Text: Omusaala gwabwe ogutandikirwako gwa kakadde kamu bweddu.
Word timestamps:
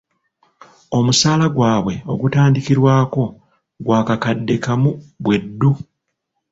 Omusaala 0.97 1.45
gwabwe 1.55 1.95
ogutandikirwako 2.11 3.23
gwa 3.85 3.99
kakadde 4.07 4.55
kamu 4.65 4.91
bweddu. 5.23 5.71